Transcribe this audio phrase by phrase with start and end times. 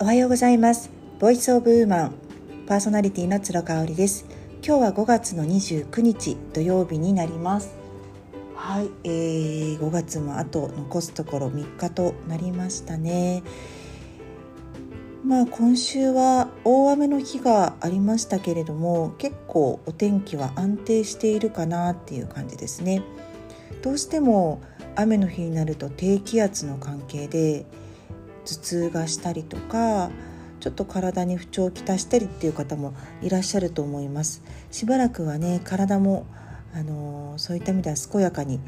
[0.00, 0.90] おはようございます。
[1.20, 2.14] ボイスオブウーマン
[2.66, 4.26] パーソナリティの鶴香織です。
[4.60, 7.76] 今日は5月の29日土曜日になります。
[8.56, 13.44] はい、えー、5月もあと残すところ3日となりましたね。
[15.24, 23.04] まあ今週は大雨の日がありましたけれども結構お天気は安定しているかなっていう感じですね。
[23.80, 24.60] どうしても
[24.96, 27.64] 雨の日になると低気圧の関係で
[28.44, 30.10] 頭痛がしたりとか
[30.60, 34.42] ちょっと体に不調をきたしたりっていう方もいらっしゃると思います。
[34.70, 36.26] しばらくはね体も
[36.74, 38.60] あのそういった意味では健やかに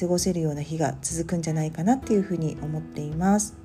[0.00, 3.56] 過ごせるような日が続くんじゃないかなっていうふうに思っています。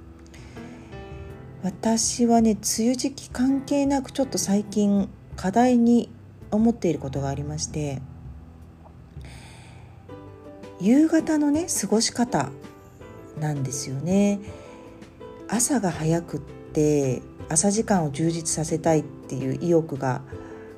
[1.63, 6.09] 私はね梅雨時期関係なくちょっと最近課題に
[6.51, 8.01] 思っていることがありまして
[10.79, 12.51] 夕方のね過ごし方
[13.39, 14.39] なんですよね。
[15.47, 20.21] 朝が早くって朝時間を充実させたいっていう意欲が、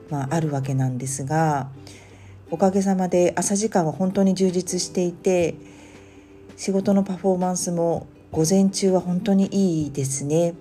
[0.09, 1.69] まあ、あるわけなんですが
[2.51, 5.55] おかげさまで朝時間は本当に充実していて
[6.55, 9.47] 仕事のパフォーマンスも午前中は本当に
[9.83, 10.53] いいですね。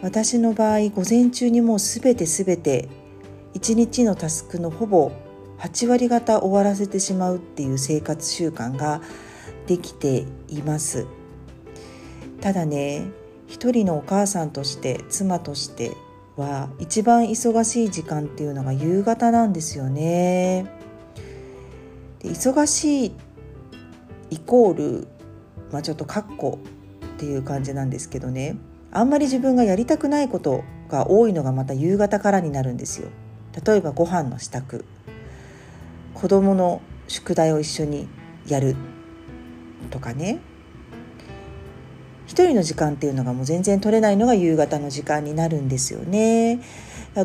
[0.00, 2.88] 私の場合午前中にもう全て全て
[3.54, 5.12] 一日のタスクのほぼ
[5.58, 9.00] 8割方終わらせてしまうっていう生活習慣が
[9.66, 11.06] できています。
[12.44, 13.06] ただね
[13.46, 15.92] 一人のお母さんとして妻として
[16.36, 20.66] は一番忙しい時間っていうのが夕方なんですよね。
[22.18, 23.12] で忙しい
[24.28, 25.08] イコール
[25.72, 26.58] まあちょっとカッコ
[27.14, 28.58] っていう感じなんですけどね。
[28.92, 33.08] あんまり自分がやりたくないことが多いのがまた夕方からになるんですよ。
[33.66, 34.84] 例えばご飯の支度。
[36.12, 38.06] 子供の宿題を一緒に
[38.46, 38.76] やる
[39.90, 40.40] とかね。
[42.34, 46.60] 一人の時間っていうのがもう全然取れないのが夕方の時間になるんですよね。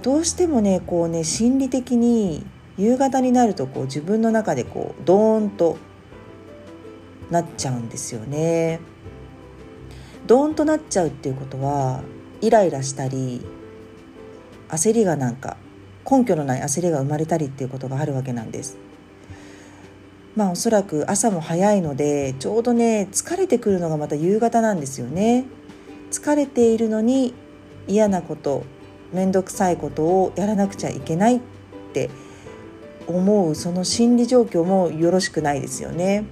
[0.03, 2.45] どうしてもねこうね心理的に
[2.77, 5.79] 夕方になるとこう自分の中でこうドーンと
[7.31, 8.81] なっちゃうんですよね。
[10.27, 12.03] ドーンとなっちゃうっていうことは
[12.41, 13.43] イライラしたり
[14.67, 15.57] 焦りがなんか
[16.07, 18.77] 根拠のない焦りが生まれたりっていうことがあるわけなんです。
[20.35, 25.45] まあおそらく朝も早いのでちょうどね疲れてくるのがまた夕方なんですよね。
[26.11, 27.33] 疲れているのに
[27.87, 28.63] 嫌なこと
[29.13, 31.39] 面倒くさいことをやらなくちゃいけないっ
[31.93, 32.09] て
[33.07, 36.25] 思うその心理状況もよろしくないですよね。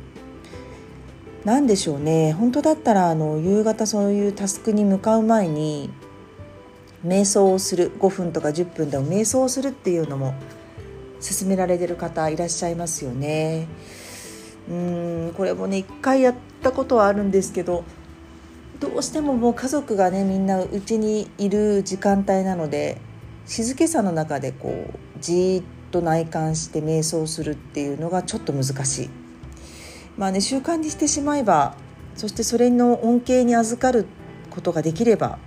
[1.46, 5.90] 何でしょうね本当だったらあの夕方そういうタスクに向かう前に
[7.06, 10.34] 瞑想をする5分とか10分でも瞑想をするっていうのも
[11.22, 13.68] 勧められてる方いらっしゃいますよね。
[14.70, 17.86] うんこれもね一回やったことはあるんですけど
[18.80, 23.00] どうしてももう家族がねみんなうちにいる時間帯なので
[23.46, 29.10] 静けさの中でこうじっと内観して瞑想するっていうのがちょっと難しい。
[30.18, 31.76] まあね習慣にしてしまえば
[32.16, 34.06] そしてそれの恩恵に預かる
[34.50, 35.38] ことができれば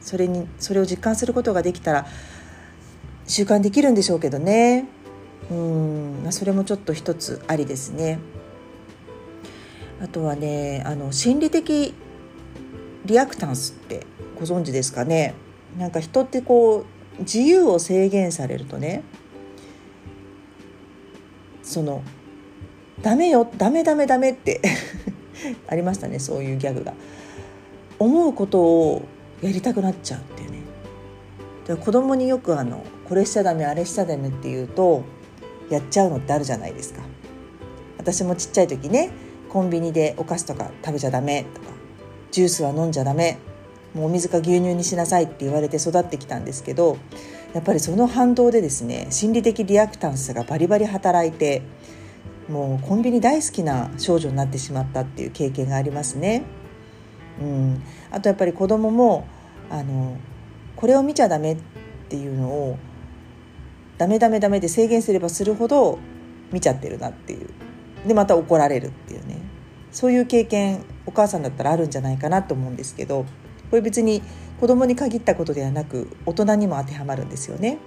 [0.00, 2.06] それにそれを実感することができたら
[3.26, 4.88] 習慣できるんでしょうけどね
[5.50, 8.18] うんそれもちょっと一つありですね。
[10.00, 11.94] あとはねあの心理的
[13.04, 14.06] リアクタンスって
[14.38, 15.34] ご存知ですかね
[15.76, 16.84] なんか人ってこ
[17.18, 19.02] う自由を制限されるとね
[21.62, 22.02] その
[23.02, 24.60] 「ダメよダメダメダメ」って
[25.66, 26.94] ありましたねそういうギャグが。
[27.98, 29.02] 思うことを
[29.42, 30.58] やりたくなっちゃうっていうね。
[31.66, 35.02] で子供によくあの「これしちゃダメあれしちゃダメ」って言うと
[35.70, 37.02] やっちゃうのってあるじゃないですか。
[37.98, 39.10] 私もちっちゃい時ね
[39.48, 41.66] コンビニでお菓子とか食べちゃダメとか
[42.30, 43.38] ジュースは飲んじゃダメ
[43.94, 46.98] もうお水か牛乳にしなさいって言われて育ってきたんですけど
[47.54, 51.62] やっぱりその反動でですね心理的リアクタンスがバリバリ働いて
[52.48, 56.44] もうコンビニ大好きな少女になってしまったっていう経験がありますね。
[57.40, 59.26] うん、あとやっぱり子供も
[59.70, 60.16] あの
[60.76, 61.56] これを見ちゃダメっ
[62.08, 62.78] ていうのを
[63.98, 65.98] ダメダメダメで制限すればするほど
[66.52, 67.48] 見ちゃってるなっていう
[68.06, 69.38] でまた怒られるっていうね
[69.90, 73.26] そういう経験お母さんだったらあるんじゃないかなと思うんですけど
[73.70, 74.22] これ別に
[74.60, 77.78] 子供に限ったことではなく大人にも当てはまるんですよね。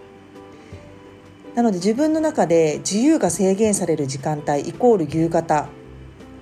[1.55, 5.67] なので自分の中で自由が制限される時間帯イコール夕方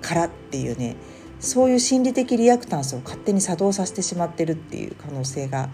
[0.02, 0.98] からっていうね
[1.40, 5.70] そういう心理的リアクタンスを勝手に作動させてしまってるっていう可能性が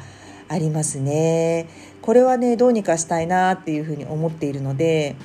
[0.47, 1.67] ありますね。
[2.01, 5.15] これはねどうにかしたいなっていうふうに思っているので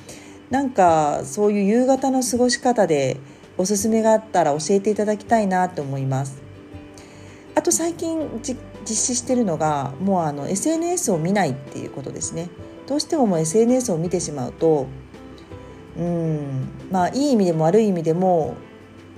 [0.49, 3.17] なんかそういう夕方の過ごし方で
[3.57, 6.41] おすすめがあったら教えていただきたいなと思います。
[7.55, 12.49] あと最近実施してるのがもうあの SNS を見ないっていうことですね
[12.87, 14.87] どうしてももう SNS を見てしまうと
[15.97, 18.55] うんまあいい意味でも悪い意味でも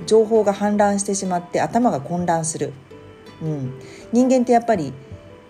[0.05, 2.73] 情報が氾濫してしまって頭が混乱する、
[3.41, 3.79] うん、
[4.11, 4.91] 人間ってやっぱり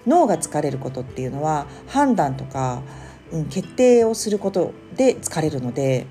[0.05, 2.81] 脳が疲れることっていうのは判断とか、
[3.31, 6.07] うん、決定をすることで疲れるので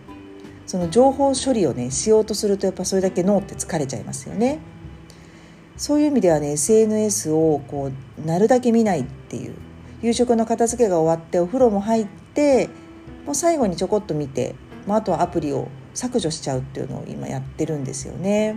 [0.66, 4.60] その情報処理をねしようとするとやっぱそれだけ脳って疲れちゃいますよね。
[5.76, 9.54] そういう意味ではね SNS をこうなるだけ見ないっていう
[10.00, 12.68] 夕食の片付けが終わってお風呂も入って
[13.26, 14.54] もう最後にちょこっと見て、
[14.86, 18.56] まあ、あとはアプリを削除しちゃうっていうのを今やってるんですよね。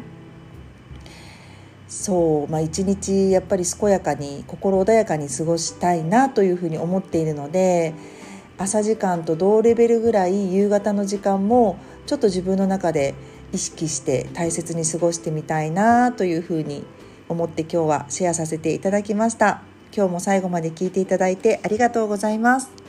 [1.87, 7.93] そうまあ一日やっぱり健やかに心穏やかに過ごしたいなというふうに思っているので
[8.57, 13.13] 朝時間と同レベルぐらい夕方の時間もちょっと自分の中で
[13.53, 16.83] 意識して大切に過ごしてみたいなというふうに
[17.29, 19.61] 思って今日はシェアさせていただきました。
[19.95, 22.84] 今日も最後まで聞いていただいてありがとうございます。